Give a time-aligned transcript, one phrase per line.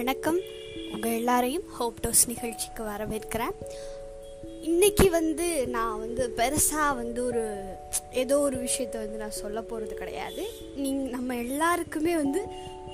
[0.00, 0.38] வணக்கம்.
[0.92, 3.56] உங்கள் எல்லாரையும் ஹோப் டோஸ் நிகழ்ச்சிக்கு வரவேற்கிறேன்.
[4.62, 7.62] இன்றைக்கி வந்து நான் வந்து பெருசாக வந்து ஒரு
[8.12, 10.44] ஏதோ ஒரு விஷயத்த வந்து நான் சொல்ல போகிறது கிடையாது.
[10.76, 12.42] நீங் நம்ம எல்லாருக்குமே வந்து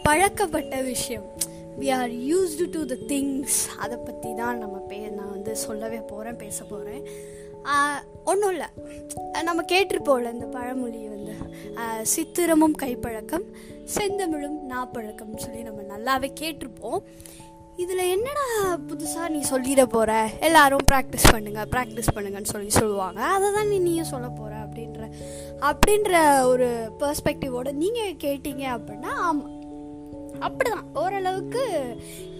[0.02, 1.32] பழக்கப்பட்ட விஷயம்.
[1.80, 6.36] We are used to the things அதை பற்றி தான் நம்ம பே நான் வந்து சொல்லவே போகிறேன்
[6.36, 7.02] பேச போகிறேன்
[8.30, 8.68] ஒன்றும் இல்லை.
[9.48, 11.34] நம்ம கேட்டிருப்போம்ல இந்த பழமொழி வந்து
[12.12, 13.46] சித்திரமும் கைப்பழக்கம்
[13.94, 17.00] செந்தமிழும் நாப்பழக்கம்னு சொல்லி நம்ம நல்லாவே கேட்டிருப்போம்.
[17.82, 18.44] இதில் என்னடா
[18.90, 20.12] புதுசாக நீ சொல்லிட போகிற
[20.46, 23.20] எல்லாரும் ப்ராக்டிஸ் பண்ணுங்கள் ப்ராக்டிஸ் பண்ணுங்கன்னு சொல்லி சொல்லுவாங்க.
[23.34, 25.02] அதை தான் நீ நீயும் சொல்ல போகிற அப்படின்ற
[25.70, 26.14] அப்படின்ற
[26.52, 26.68] ஒரு
[27.02, 29.52] பெர்ஸ்பெக்டிவோட நீங்கள் கேட்டீங்க அப்படின்னா ஆமாம்
[30.46, 30.86] அப்படிதான்.
[31.02, 31.64] ஓரளவுக்கு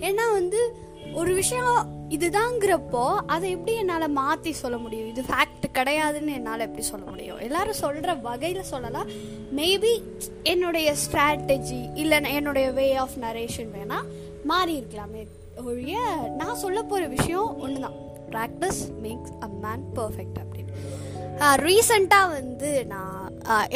[0.08, 0.62] ஏன்னா வந்து
[1.20, 1.76] ஒரு விஷயம்
[2.10, 5.08] இதுதாங்கிறப்போ அதை எப்படி என்னால் மாற்றி சொல்ல முடியும்?
[5.08, 7.38] இது ஃபேக்ட் கிடையாதுன்னு என்னால் எப்படி சொல்ல முடியும்?
[7.38, 9.08] எல்லாரும் சொல்கிற வகையில் சொல்லலாம்
[9.56, 9.92] மேபி
[10.42, 14.08] என்னுடைய ஸ்ட்ராட்டஜி இல்லை என்னுடைய வே ஆஃப் நரேஷன் வேணால்
[14.44, 15.26] மாறி இருக்கலாமே
[15.64, 15.98] ஒழிய
[16.36, 17.96] நான் சொல்ல போகிற விஷயம் ஒன்று தான்
[18.30, 20.72] practice makes a man perfect அப்படின்னு
[21.56, 23.15] ரீசண்டாக வந்து நான்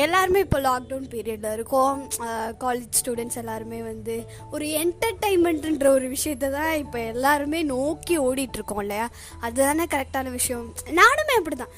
[0.03, 1.99] எல்லாருமே இப்போ லாக்டவுன் பீரியடில் இருக்கோம்.
[2.63, 4.15] காலேஜ் ஸ்டூடெண்ட்ஸ் எல்லாருமே வந்து
[4.51, 9.07] ஒரு என்டர்டைன்மெண்ட்டுன்ற ஒரு விஷயத்தை தான் இப்போ எல்லாருமே நோக்கி ஓடிட்டுருக்கோம் இல்லையா?
[9.41, 10.67] அதுதானே கரெக்டான விஷயம்.
[11.01, 11.75] நானுமே அப்படி தான்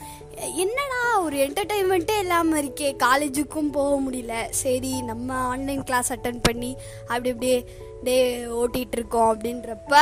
[0.64, 2.90] என்னடா ஒரு என்டர்டைன்மெண்ட்டே இல்லாமல் இருக்கே?
[3.06, 4.36] காலேஜுக்கும் போக முடியல.
[4.62, 6.72] சரி நம்ம ஆன்லைன் கிளாஸ் அட்டன் பண்ணி
[7.06, 7.58] அப்படி அப்படியே
[8.08, 8.16] டே
[8.62, 9.96] ஓட்டிகிட்டு இருக்கோம் அப்படின்றப்ப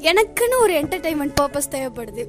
[0.00, 2.22] எனக்குன்னு ஒரு என்டர்டைன்மெண்ட் பர்பஸ் தேவைப்படுது.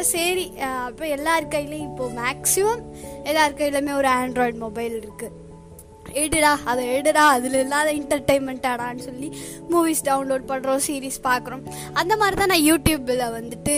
[0.00, 0.52] சரி
[0.86, 2.82] அப்போ எல்லார் கையிலையும் இப்போது மேக்ஸிமம்
[3.24, 5.38] எல்லார் கையிலுமே ஒரு ஆண்ட்ராய்டு மொபைல் இருக்குது
[6.22, 9.28] எடுடா அதை எடுடா அதில் இல்லாத என்டர்டைன்மெண்ட்டாடான்னு சொல்லி
[9.70, 11.62] மூவிஸ் டவுன்லோட் பண்ணுறோம் சீரிஸ் பார்க்குறோம்
[11.92, 13.76] அந்த மாதிரி தான் நான் யூடியூப்பில் வந்துட்டு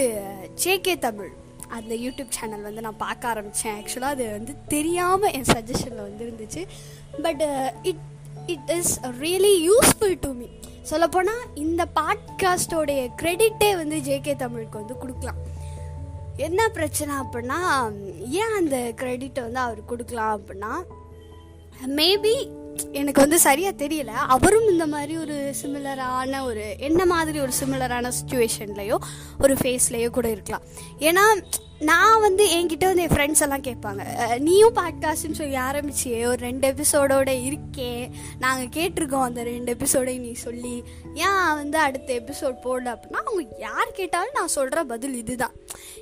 [0.64, 1.32] ஜேகே தமிழ்.
[1.68, 6.62] அந்த யூடியூப் சேனல் வந்து நான் பார்க்க ஆரம்பித்தேன் ஆக்சுவலாக அது வந்து தெரியாமல் என் சஜஷனில் வந்து இருந்துச்சு
[7.22, 7.42] but
[7.82, 8.02] it
[8.46, 10.48] it is really useful to me
[10.90, 15.40] சொல்லப்போனால் இந்த பாட்காஸ்டோடைய க்ரெடிட்டே வந்து ஜேகே தமிழுக்கு வந்து கொடுக்கலாம்.
[16.36, 17.58] என்ன பிரச்சனை அப்படின்னா
[18.40, 20.72] ஏன் அந்த க்ரெடிட்டை வந்து அவர் கொடுக்கலாம் அப்படின்னா
[21.86, 22.34] மேபி
[22.92, 24.12] எனக்கு வந்து சரியாக தெரியல.
[24.36, 28.96] அவரும் இந்த மாதிரி ஒரு சிமிலரான ஒரு என்ன மாதிரி ஒரு சிமிலரான சுச்சுவேஷன்லேயோ
[29.42, 30.64] ஒரு ஃபேஸ்லேயோ கூட இருக்கலாம்.
[30.98, 31.24] ஏன்னா
[31.80, 34.38] நான் வந்து என்கிட்ட வந்து என் ஃப்ரெண்ட்ஸ் எல்லாம் கேட்பாங்க.
[34.38, 38.08] நீயும் பாட்காஸ்ட்னு சொல்லி ஆரம்பிச்சியே ஒரு ரெண்டு எபிசோடோட இருக்கே.
[38.38, 40.84] நாங்கள் கேட்டிருக்கோம் அந்த ரெண்டு எபிசோடை நீ சொல்லி.
[41.14, 45.52] ஏன் வந்து அடுத்த எபிசோட் போடல அப்படின்னா அவங்க யார் கேட்டாலும் நான் சொல்கிற பதில் இதுதான்.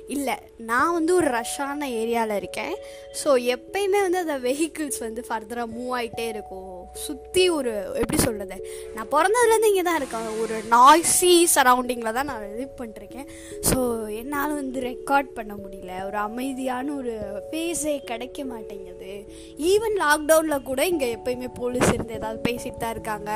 [0.07, 2.75] இல்லை நான் வந்து ஒரு ரஷ்ஷான ஏரியாவில் இருக்கேன்.
[3.23, 6.82] ஸோ எப்பயுமே வந்து அந்த வெஹிக்கிள்ஸ் வந்து ஃபர்தராக மூவ் ஆகிட்டே இருக்கும்.
[7.05, 7.71] சுற்றி ஒரு
[8.01, 8.57] எப்படி சொல்கிறது
[8.95, 10.27] நான் பிறந்ததுலேருந்து இங்கே தான் இருக்கேன்.
[10.43, 13.29] ஒரு நாய்ஸி சரௌண்டிங்கில் தான் நான் இது பண்ணிருக்கேன்
[13.69, 13.77] ஸோ
[14.21, 15.93] என்னால் வந்து ரெக்கார்ட் பண்ண முடியல.
[16.09, 17.15] ஒரு அமைதியான ஒரு
[17.49, 19.13] ஃபேஸே கிடைக்க மாட்டேங்குது.
[19.71, 23.31] ஈவன் லாக்டவுனில் கூட இங்கே எப்பயுமே போலீஸ் இருந்து ஏதாவது பேசிட்டு தான் இருக்காங்க.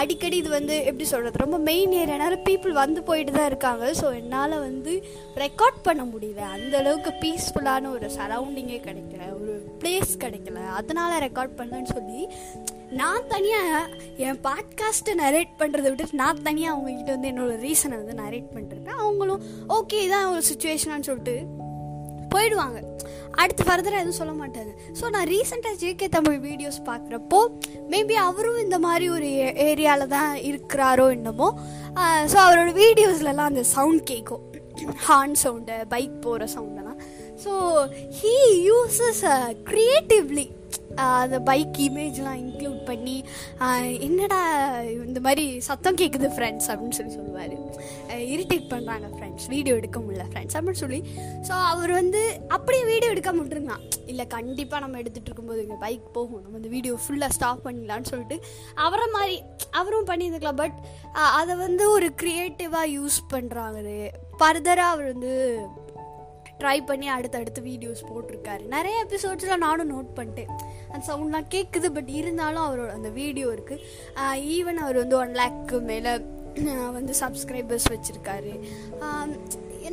[0.00, 3.84] அடிக்கடி இது வந்து எப்படி சொல்கிறது ரொம்ப மெயின் ஏரியானால பீப்புள் வந்து போயிட்டு தான் இருக்காங்க.
[4.00, 4.94] ஸோ என்னால் வந்து
[5.44, 6.42] ரெக்கார்ட் பண்ண முடியல.
[6.56, 9.22] அந்த அளவுக்கு பீஸ்ஃபுல்லான ஒரு சரௌண்டிங்கே கிடைக்கல.
[9.40, 10.62] ஒரு பிளேஸ் கிடைக்கல.
[10.80, 12.22] அதனால் ரெக்கார்ட் பண்ணேன்னு சொல்லி
[12.90, 18.54] நான் தனியாக என் பாட்காஸ்ட்டை நரேட் பண்ணுறதை விட்டு நான் தனியாக அவங்கக்கிட்ட வந்து என்னோடய ரீசனை வந்து நரேட்
[18.54, 21.36] பண்ணுறேன் அவங்களும் ஓகே இதான் ஒரு சுச்சுவேஷனான்னு சொல்லிட்டு
[22.34, 22.78] போயிடுவாங்க.
[23.30, 24.72] அடுத்து ஃபர்தராக எதுவும் சொல்ல மாட்டாங்க.
[25.00, 27.48] ஸோ நான் ரீசெண்டாக ஜேகே தமிழ் வீடியோஸ் பார்க்குறப்போ
[27.90, 31.60] மேபி அவரும் இந்த மாதிரி ஒரு ஏரியாவில் தான் இருக்கிறாரோ என்னமோ
[32.24, 34.52] ஸோ அவரோட வீடியோஸ்லலாம் அந்த சவுண்ட் கேட்கும்
[35.08, 37.00] ஹார்ன் சவுண்டு பைக் போகிற சவுண்டெல்லாம்
[37.44, 37.52] ஸோ
[38.22, 38.34] ஹீ
[38.70, 39.24] யூசஸ்
[39.64, 40.50] க்ரியேட்டிவ்லி
[41.04, 43.16] அந்த பைக் இமேஜ்லாம் இன்க்ளூட் பண்ணி
[44.06, 44.40] என்னடா
[45.08, 47.54] இந்த மாதிரி சத்தம் கேட்குது ஃப்ரெண்ட்ஸ் அப்படின்னு சொல்லி சொல்லுவார்.
[48.34, 51.00] இரிட்டேட் பண்ணுறாங்க ஃப்ரெண்ட்ஸ் வீடியோ எடுக்க முடியல ஃப்ரெண்ட்ஸ் அப்படின்னு சொல்லி.
[51.48, 56.42] ஸோ அவர் வந்து அப்படியே வீடியோ எடுக்க மாட்டிருந்தான் இல்லை கண்டிப்பாக நம்ம எடுத்துகிட்டு இருக்கும்போது இங்கே பைக் போகும்.
[56.42, 58.38] நம்ம இந்த வீடியோ ஃபுல்லாக ஸ்டாப் பண்ணிடலான்னு சொல்லிட்டு
[58.86, 59.36] அவரை மாதிரி
[59.80, 60.78] அவரும் பண்ணியிருந்துக்கலாம் பட்
[61.40, 65.32] அதை வந்து ஒரு க்ரியேட்டிவாக யூஸ் பண்ணுறாங்க ஃபர்தராக அவர் வந்து
[66.60, 68.64] ட்ரை பண்ணி அடுத்தடுத்து வீடியோஸ் போட்டிருக்காரு.
[68.74, 70.52] நிறைய எபிசோட்ஸில் நானும் நோட் பண்ணிட்டேன்.
[70.92, 73.84] அந்த சவுண்ட்லாம் கேட்குது பட் இருந்தாலும் அவரோட அந்த வீடியோ இருக்குது
[74.56, 76.14] ஈவன் அவர் வந்து ஒன் லேக்கு மேலே
[76.96, 78.52] வந்து சப்ஸ்கிரைபர்ஸ் வச்சுருக்காரு.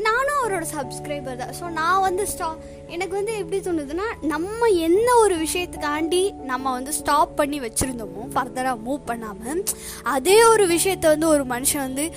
[0.09, 1.53] நானும் அவரோட சப்ஸ்கிரைபர் தான்.
[1.59, 2.49] ஸோ நான் வந்து ஸ்டா
[2.87, 9.01] எனக்கு வந்து எப்படி தோணுதுன்னா நம்ம என்ன ஒரு விஷயத்துக்காண்டி நம்ம வந்து ஸ்டாப் பண்ணி வச்சுருந்தோமோ ஃபர்தராக மூவ்
[9.05, 9.63] பண்ணாமல்
[10.03, 12.11] அதே ஒரு விஷயத்த வந்து ஒரு மனுஷன் வந்து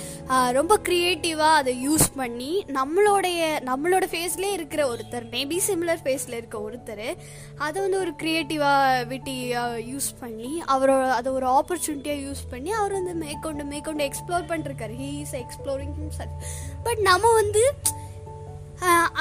[0.51, 3.39] ரொம்ப க்ரியேட்டிவாக அதை யூஸ் பண்ணி நம்மளுடைய
[3.69, 7.17] நம்மளோட ஃபேஸ்லேயே இருக்கிற ஒருத்தர் மேபி சிமிலர் ஃபேஸில் இருக்க ஒருத்தர்
[7.57, 9.37] அதை வந்து ஒரு க்ரியேட்டிவாக விட்டி
[9.93, 14.93] யூஸ் பண்ணி அவரோட அதை ஒரு ஆப்பர்ச்சுனிட்டியாக யூஸ் பண்ணி அவர் வந்து மேற்கொண்டு மேற்கொண்டு எக்ஸ்ப்ளோர் பண்ணிருக்காரு.
[15.01, 15.93] ஹீ இஸ் எக்ஸ்ப்ளோரிங்
[16.83, 17.61] பட் நம்ம வந்து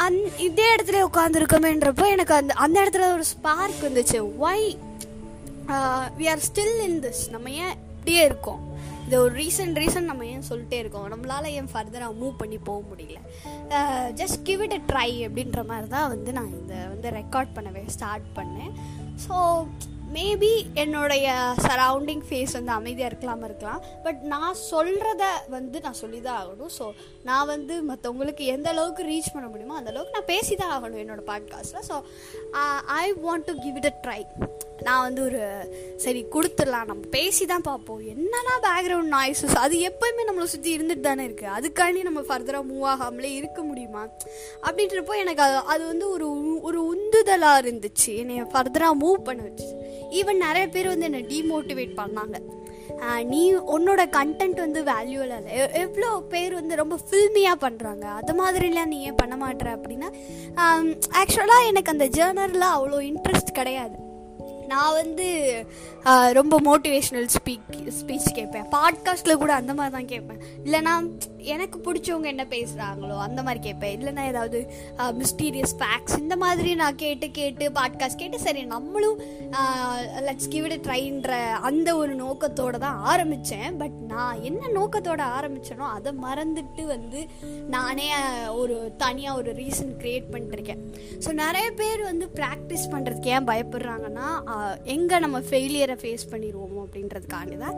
[0.05, 4.19] அந் இதே இடத்துல உட்காந்துருக்கோமேன்றப்போ எனக்கு அந்த அந்த இடத்துல ஒரு ஸ்பார்க் வந்துச்சு.
[4.47, 4.67] Why
[6.19, 8.63] we are still in this நம்ம ஏன் இப்படியே இருக்கோம்?
[9.07, 11.07] இது ஒரு ரீசன் ரீசன் நம்ம ஏன் சொல்லிட்டே இருக்கோம்?
[11.13, 13.19] நம்மளால ஏன் ஃபர்தராக மூவ் பண்ணி போக முடியல?
[14.21, 18.29] Just give it a try அப்படின்ற மாதிரி தான் வந்து நான் இந்த வந்து ரெக்கார்ட் பண்ணவே ஸ்டார்ட்
[18.39, 18.73] பண்ணேன்.
[19.25, 19.35] ஸோ
[20.17, 20.53] மேபி
[20.83, 21.29] என்னுடைய
[21.67, 23.83] சரௌண்டிங் ஃபேஸ் வந்து அமைதியாக இருக்கலாமல் இருக்கலாம்.
[24.05, 25.25] பட் நான் சொல்கிறத
[25.57, 26.73] வந்து நான் சொல்லி தான் ஆகணும்.
[26.79, 26.87] ஸோ
[27.29, 31.29] நான் வந்து மற்றவங்களுக்கு எந்த அளவுக்கு ரீச் பண்ண முடியுமோ அந்த அளவுக்கு நான் பேசி தான் ஆகணும் என்னோடய
[31.33, 31.97] பாட்காஸ்ட்டில் so
[33.03, 34.21] I want to give it a try
[34.87, 35.41] நான் வந்து ஒரு
[36.05, 36.89] சரி கொடுத்துடலாம்.
[36.91, 38.01] நம்ம பேசி தான் பார்ப்போம்.
[38.13, 43.31] என்னென்னா பேக்ரவுண்ட் நாய்ஸஸ் அது எப்போயுமே நம்மளை சுற்றி இருந்துட்டு தானே இருக்குது அதுக்காண்டி நம்ம ஃபர்தராக மூவ் ஆகாமலே
[43.41, 44.03] இருக்க முடியுமா?
[44.67, 46.29] அப்படின்றப்போ எனக்கு அது அது வந்து ஒரு
[46.69, 48.13] ஒரு உந்துதலாக இருந்துச்சு.
[48.23, 49.71] என்னை ஃபர்தராக மூவ் பண்ண வச்சு
[50.21, 52.39] ஈவன் நிறைய பேர் வந்து என்னை டீமோட்டிவேட் பண்ணாங்க.
[53.31, 53.43] நீ
[53.77, 55.53] உன்னோட கண்டென்ட் வந்து வேல்யூவில் இல்லை.
[55.83, 60.11] எவ்வளோ பேர் வந்து ரொம்ப ஃபில்மியாக பண்ணுறாங்க அது மாதிரிலாம் நீ ஏன் பண்ண மாட்டேற அப்படின்னா
[61.21, 63.97] ஆக்சுவலாக எனக்கு அந்த ஜேர்னலில் அவ்வளோ இன்ட்ரெஸ்ட் கிடையாது.
[64.75, 65.29] நான் வந்து
[66.39, 68.67] ரொம்ப மோட்டிவேஷ்னல் ஸ்பீக் ஸ்பீச் கேட்பேன்.
[68.75, 70.41] பாட்காஸ்ட்டில் கூட அந்த மாதிரி தான் கேட்பேன்.
[70.67, 70.95] இல்லைனா
[71.55, 73.95] எனக்கு பிடிச்சவங்க என்ன பேசுகிறாங்களோ அந்த மாதிரி கேட்பேன்.
[73.97, 74.59] இல்லைனா ஏதாவது
[75.21, 79.19] மிஸ்டீரியஸ் ஃபேக்ட்ஸ் இந்த மாதிரி நான் கேட்டு கேட்டு பாட்காஸ்ட் கேட்டு சரி நம்மளும்
[80.29, 81.33] லெட்ஸ் கிவ் இட் ட்ரைன்ற
[81.69, 87.23] அந்த ஒரு நோக்கத்தோடு தான் ஆரம்பித்தேன் பட் நான் என்ன நோக்கத்தோடு ஆரம்பித்தேனோ அதை மறந்துட்டு வந்து
[87.77, 88.09] நானே
[88.61, 90.83] ஒரு தனியாக ஒரு ரீசன் க்ரியேட் பண்ணிட்டுருக்கேன்
[91.27, 94.29] ஸோ நிறைய பேர் வந்து ப்ராக்டிஸ் பண்ணுறதுக்கு ஏன் பயப்படுறாங்கன்னா
[94.85, 97.77] எங்கே நம்ம ஃபெயிலியரை ஃபேஸ் பண்ணிடுவோம் அப்படின்றதுக்காண்டி தான்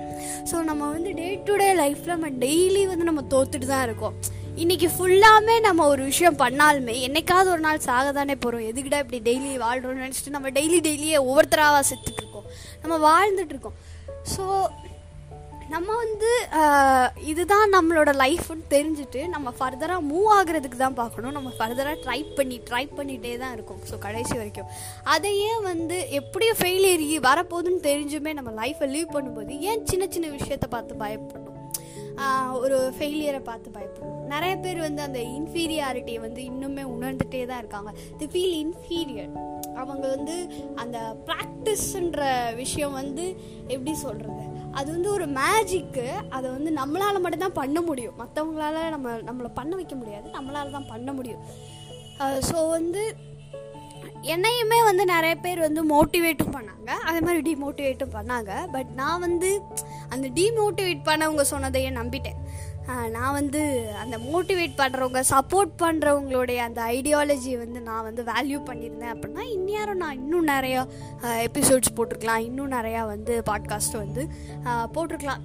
[0.51, 4.17] ஸோ நம்ம வந்து டே டு டே லைஃப்பில் நம்ம டெய்லி வந்து நம்ம தோத்துட்டு தான் இருக்கோம்.
[4.57, 9.59] இன்றைக்கி ஃபுல்லாமே நம்ம ஒரு விஷயம் பண்ணாலுமே என்னைக்காவது ஒரு நாள் சாக தானே போகிறோம் எதுக்கிட்ட இப்படி டெய்லி
[9.59, 12.47] வாழ்கிறோம்னு நினச்சிட்டு நம்ம டெய்லி டெய்லியே ஒவ்வொருத்தராக செத்துட்ருக்கோம்
[12.83, 13.77] நம்ம வாழ்ந்துட்டுருக்கோம்
[14.25, 14.45] ஸோ
[15.73, 16.31] நம்ம வந்து
[17.31, 21.35] இதுதான் நம்மளோட லைஃப்னு தெரிஞ்சுட்டு நம்ம ஃபர்தராக மூவ் ஆகுறதுக்கு தான் பார்க்கணும்.
[21.37, 23.81] நம்ம ஃபர்தராக ட்ரை பண்ணி ட்ரை பண்ணிகிட்டே தான் இருக்கும்.
[23.89, 24.71] ஸோ கடைசி வரைக்கும்.
[25.15, 31.03] அதையே வந்து எப்படியும் ஃபெயிலியர் வரப்போகுதுன்னு தெரிஞ்சுமே நம்ம லைஃப்பை லீவ் பண்ணும்போது ஏன் சின்ன சின்ன விஷயத்தை பார்த்து
[31.05, 31.53] பயப்படணும்?
[32.65, 34.23] ஒரு ஃபெயிலியரை பார்த்து பயப்படணும்.
[34.35, 37.91] நிறைய பேர் வந்து அந்த இன்ஃபீரியாரிட்டியை வந்து இன்னுமே உணர்ந்துகிட்டே தான் இருக்காங்க.
[38.21, 39.35] தி ஃபீல் இன்ஃபீரியர்
[39.83, 40.37] அவங்க வந்து
[40.83, 40.99] அந்த
[41.29, 42.23] ப்ராக்டிஸ்ன்ற
[42.63, 43.27] விஷயம் வந்து
[43.75, 44.46] எப்படி சொல்கிறது
[44.79, 46.07] அது வந்து ஒரு மேஜிக்கு
[46.37, 48.19] அதை வந்து நம்மளால் மட்டும்தான் பண்ண முடியும்.
[48.23, 50.27] மற்றவங்களால நம்ம நம்மளை பண்ண வைக்க முடியாது.
[50.37, 51.43] நம்மளால தான் பண்ண முடியும்.
[52.49, 53.03] ஸோ வந்து
[54.35, 56.91] என்னையுமே வந்து நிறைய பேர் வந்து மோட்டிவேட்டும் பண்ணாங்க.
[57.09, 58.53] அதே மாதிரி டிமோட்டிவேட்டும் பண்ணாங்க.
[58.75, 59.51] பட் நான் வந்து
[60.15, 62.41] அந்த டிமோட்டிவேட் பண்ணவங்க சொன்னதையே நம்பிட்டேன்.
[62.87, 63.61] நான் வந்து
[64.03, 70.13] அந்த மோட்டிவேட் பண்ணுறவங்க சப்போர்ட் பண்ணுறவங்களுடைய அந்த ஐடியாலஜி வந்து நான் வந்து வேல்யூ பண்ணியிருந்தேன் அப்படின்னா இந்நேரம் நான்
[70.13, 70.83] இன்னும் நிறையா
[71.49, 72.45] எபிசோட்ஸ் போட்டிருக்கலாம்.
[72.49, 74.25] இன்னும் நிறையா வந்து பாட்காஸ்ட் வந்து
[74.95, 75.43] போட்டிருக்கலாம்.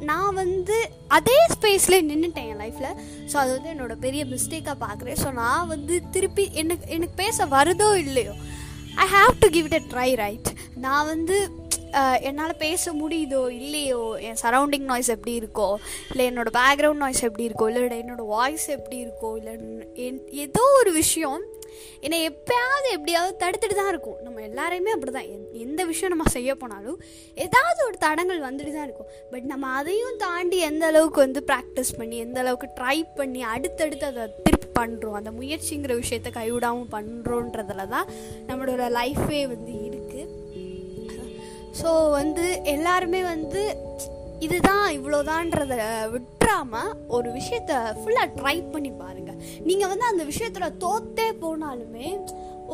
[0.00, 0.78] நான் வந்து
[1.08, 2.96] அதே ஸ்பேஸில் நின்றுட்டேன் என் லைஃப்பில்
[3.32, 7.90] ஸோ அது வந்து என்னோடய பெரிய மிஸ்டேக்காக பார்க்குறேன் ஸோ நான் வந்து திருப்பி எனக்கு எனக்கு பேச வருதோ
[8.06, 8.34] இல்லையோ
[8.96, 11.36] I have to give it a try right நான் வந்து
[12.20, 15.76] என்னால் பேச முடியுதோ இல்லையோ என் சரௌண்டிங் நாய்ஸ் எப்படி இருக்கோ
[16.10, 19.54] இல்லை என்னோடய பேக்ரவுண்ட் நாய்ஸ் எப்படி இருக்கோ இல்லை என்னோடய வாய்ஸ் எப்படி இருக்கோ இல்லை
[19.94, 21.58] என் ஏதோ ஒரு விஷயம்
[22.02, 24.16] என்னை எப்பயாவது எப்படியாவது தடுத்துட்டு தான் இருக்கும்.
[24.22, 27.00] நம்ம எல்லாரையுமே அப்படி தான் எந்த விஷயம் நம்ம செய்ய போனாலும்
[27.34, 29.10] ஏதாவது ஒரு தடங்கள் வந்துட்டு தான் இருக்கும்.
[29.30, 34.26] பட் நம்ம அதையும் தாண்டி எந்த அளவுக்கு வந்து ப்ராக்டிஸ் பண்ணி எந்த அளவுக்கு ட்ரை பண்ணி அடுத்தடுத்து அதை
[34.42, 38.08] திருப்பி பண்ணுறோம் அந்த முயற்சிங்கிற விஷயத்த கைவிடாமல் பண்ணுறோன்றதுல தான்
[38.46, 39.89] நம்மளோட லைஃபே வந்து
[41.80, 42.44] ஸோ வந்து
[42.74, 43.62] எல்லாருமே வந்து
[44.46, 45.74] இதுதான் இவ்வளோதான்றத
[46.12, 52.08] விட்டுறாமல் ஒரு விஷயத்த ஃபுல்லாக ட்ரை பண்ணி பாருங்கள் நீங்கள் வந்து அந்த விஷயத்தில் தோத்தே போனாலுமே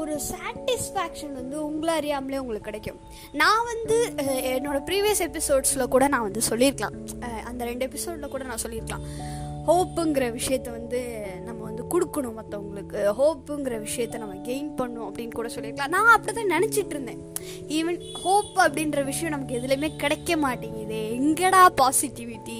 [0.00, 2.98] ஒரு சாட்டிஸ்ஃபேக்ஷன் வந்து உங்களை அறியாமலே உங்களுக்கு கிடைக்கும்.
[3.40, 3.96] நான் வந்து
[4.56, 6.96] என்னோட ப்ரீவியஸ் எபிசோட்ஸில் கூட நான் வந்து சொல்லியிருக்கலாம்.
[7.50, 9.06] அந்த ரெண்டு எபிசோடில் கூட நான் சொல்லியிருக்கலாம்.
[9.68, 11.00] ஹோப்புங்கிற விஷயத்த வந்து
[11.44, 15.94] நம்ம வந்து கொடுக்கணும் மற்றவங்களுக்கு ஹோப்புங்கிற விஷயத்த நம்ம கெயின் பண்ணும் அப்படின்னு கூட சொல்லியிருக்கலாம்.
[15.96, 17.20] நான் அப்படி தான் நினச்சிட்டு இருந்தேன்.
[17.78, 21.00] ஈவன் ஹோப் அப்படின்ற விஷயம் நமக்கு எதுலேயுமே கிடைக்க மாட்டேங்குது.
[21.20, 22.58] எங்கடா பாசிட்டிவிட்டி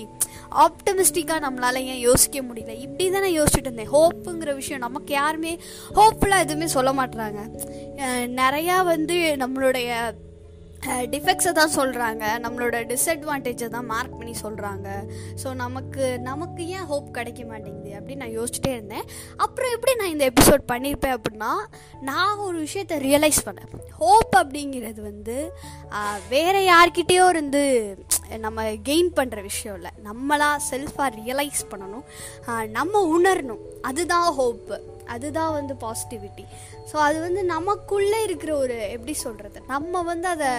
[0.64, 2.74] ஆப்டமிஸ்டிக்காக நம்மளால ஏன் யோசிக்க முடியல?
[2.86, 3.92] இப்படி தானே யோசிச்சுட்டு இருந்தேன்.
[3.96, 5.52] ஹோப்புங்கிற விஷயம் நமக்கு யாருமே
[5.98, 7.40] ஹோப்ஃபுல்லாக எதுவுமே சொல்ல மாட்டுறாங்க
[8.42, 9.90] நிறையா வந்து நம்மளுடைய
[11.12, 14.88] டிஃபெக்ட்ஸை தான் சொல்கிறாங்க நம்மளோட டிஸ்அட்வான்டேஜை தான் மார்க் பண்ணி சொல்கிறாங்க
[15.42, 19.06] ஸோ நமக்கு நமக்கு ஏன் ஹோப் கிடைக்க மாட்டேங்குது அப்படின்னு நான் யோசிச்சுட்டே இருந்தேன்.
[19.44, 21.52] அப்புறம் எப்படி நான் இந்த எபிசோட் பண்ணியிருப்பேன் அப்படின்னா
[22.10, 23.70] நான் ஒரு விஷயத்த ரியலைஸ் பண்ணேன்.
[24.02, 25.36] ஹோப் அப்படிங்கிறது வந்து
[26.34, 27.64] வேறு யார்கிட்டேயோ இருந்து
[28.44, 29.92] நம்ம கெயின் பண்ணுற விஷயம் இல்லை.
[30.08, 32.06] நம்மளாக செல்ஃபாக ரியலைஸ் பண்ணணும்.
[32.78, 33.64] நம்ம உணரணும்.
[33.90, 34.78] அதுதான் ஹோப்பு
[35.14, 36.44] அதுதான் வந்து பாசிட்டிவிட்டி
[36.90, 40.50] ஸோ அது வந்து நமக்குள்ளே இருக்கிற ஒரு எப்படி சொல்கிறது நம்ம வந்து அதை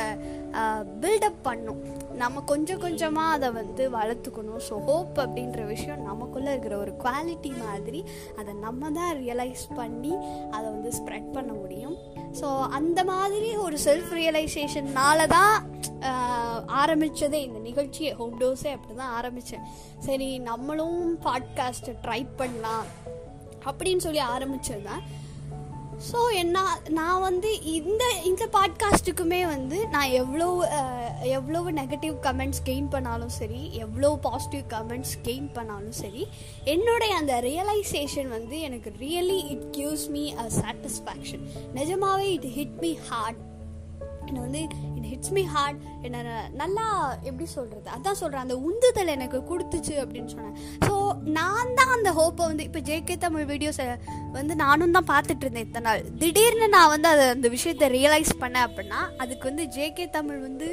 [1.04, 1.80] பில்டப் பண்ணும்.
[2.22, 4.62] நம்ம கொஞ்சம் கொஞ்சமாக அதை வந்து வளர்த்துக்கணும்.
[4.68, 8.02] ஸோ ஹோப் அப்படின்ற விஷயம் நமக்குள்ளே இருக்கிற ஒரு குவாலிட்டி மாதிரி
[8.40, 10.14] அதை நம்ம தான் ரியலைஸ் பண்ணி
[10.56, 11.98] அதை வந்து ஸ்ப்ரெட் பண்ண முடியும்.
[12.40, 12.48] ஸோ
[12.80, 15.56] அந்த மாதிரி ஒரு செல்ஃப் ரியலைசேஷன்னால தான்
[16.82, 18.12] ஆரம்பித்ததே இந்த நிகழ்ச்சியை.
[18.20, 19.68] ஹோம் டோஸே அப்படி தான் ஆரம்பித்தேன்
[20.08, 22.88] சரி நம்மளும் பாட்காஸ்ட்டை ட்ரை பண்ணலாம்.
[23.68, 25.04] அப்படின்னு சொல்லி ஆரம்பிச்சிருந்தேன்
[26.12, 26.58] ஸோ என்ன
[26.90, 30.48] நான் வந்து இந்த இந்த பாட்காஸ்ட்டுக்குமே வந்து நான் எவ்வளோ
[31.30, 36.24] எவ்வளவு நெகட்டிவ் கமெண்ட்ஸ் கெயின் பண்ணாலும் சரி எவ்வளோ பாசிட்டிவ் கமெண்ட்ஸ் கெயின் பண்ணாலும் சரி
[36.66, 42.94] என்னுடைய அந்த ரியலைசேஷன் வந்து எனக்கு really it gives me a satisfaction நிஜமாவே இட் ஹிட் மீ
[43.10, 43.42] ஹார்ட்
[44.28, 44.62] என்னை வந்து
[44.98, 46.18] இட் ஹிட்ஸ் மீ ஹார்ட் என்ன
[46.62, 46.86] நல்லா
[47.30, 50.58] எப்படி சொல்கிறது அதான் சொல்கிறேன் அந்த உந்துதல் எனக்கு கொடுத்துச்சு அப்படின்னு சொன்னேன்.
[50.88, 50.94] ஸோ
[51.38, 53.88] நான் தான் அந்த ஹோப்பை வந்து இப்போ ஜேகே தமிழ் வீடியோஸை
[54.38, 56.04] வந்து நானும் தான் பார்த்துட்டு இருந்தேன் இத்தனை நாள்.
[56.24, 60.70] திடீர்னு நான் வந்து அதை அந்த விஷயத்தை ரியலைஸ் பண்ணேன் அப்படின்னா அதுக்கு வந்து ஜேகே தமிழ் வந்து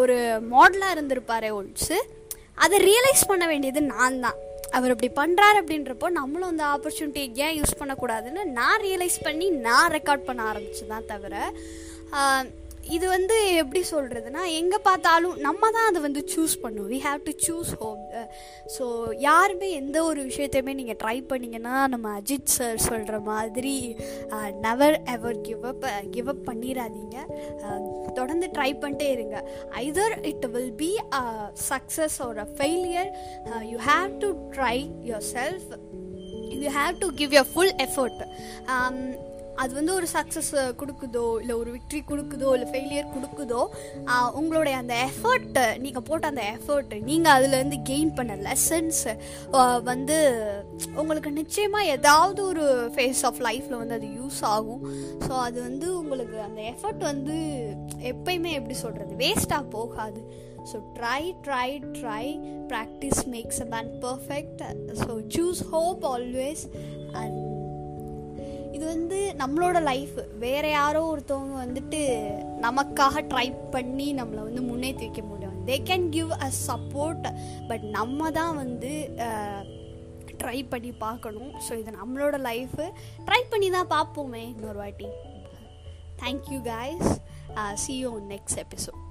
[0.00, 0.16] ஒரு
[0.54, 1.98] மாடலாக இருந்திருப்பாரே ஒன்ஸு
[2.64, 4.38] அதை ரியலைஸ் பண்ண வேண்டியது நான் தான்.
[4.76, 10.26] அவர் இப்படி பண்ணுறாரு அப்படின்றப்போ நம்மளும் அந்த ஆப்பர்ச்சுனிட்டி ஏன் யூஸ் பண்ணக்கூடாதுன்னு நான் ரியலைஸ் பண்ணி நான் ரெக்கார்ட்
[10.28, 11.34] பண்ண ஆரம்பிச்சு தான் தவிர
[12.90, 17.32] இது வந்து எப்படி சொல்கிறதுனா எங்கே பார்த்தாலும் நம்ம தான் அதை வந்து சூஸ் பண்ணுவோம் we have to
[17.46, 18.02] choose hope
[18.78, 23.96] so யாருமே எந்த ஒரு விஷயத்தையுமே நீங்கள் ட்ரை பண்ணிங்கன்னா நம்ம அஜித் சார் சொல்கிற மாதிரி
[24.60, 27.16] never ever give up give up பண்ணிடாதீங்க
[28.14, 29.44] தொடர்ந்து ட்ரை பண்ணிட்டே இருங்க.
[29.70, 33.10] Either it will be a success ஒரு a failure
[33.64, 34.90] you have to try
[35.20, 35.68] yourself
[36.48, 38.22] you have to give your full effort
[39.62, 43.62] அது வந்து ஒரு சக்ஸஸ் கொடுக்குதோ இல்லை ஒரு விக்ட்ரி கொடுக்குதோ இல்லை ஃபெயிலியர் கொடுக்குதோ
[44.40, 49.02] உங்களுடைய அந்த எஃபர்ட் நீங்கள் போட்ட அந்த எஃபர்ட் நீங்கள் அதுலேருந்து கெயின் பண்ண லெசன்ஸ்
[49.90, 50.18] வந்து
[51.02, 54.82] உங்களுக்கு நிச்சயமாக ஏதாவது ஒரு ஃபேஸ் ஆஃப் லைஃப்பில் வந்து அது யூஸ் ஆகும்.
[55.26, 57.36] ஸோ அது வந்து உங்களுக்கு அந்த எஃபர்ட் வந்து
[58.12, 60.22] எப்பயுமே எப்படி சொல்கிறது வேஸ்ட்டாக போகாது.
[60.70, 62.24] So try try try
[62.70, 64.62] practice makes a man perfect
[65.02, 66.64] so choose hope always
[67.20, 67.45] and
[68.76, 72.00] இது வந்து நம்மளோட லைஃப் வேற யாரோ ஒருத்தவங்க வந்துட்டு
[72.64, 75.56] நமக்காக ட்ரை பண்ணி நம்மளை வந்து முன்னேற்றி வைக்க முடியும்.
[75.68, 77.26] They can give a support
[77.70, 78.92] but நம்ம தான் வந்து
[80.42, 81.52] ட்ரை பண்ணி பார்க்கணும்.
[81.66, 82.84] ஸோ இது நம்மளோட லைஃபு
[83.28, 85.08] ட்ரை பண்ணி தான் பார்ப்போமே இன்னொரு வாட்டி.
[86.22, 87.08] Thank you guys
[87.84, 89.02] see you next episode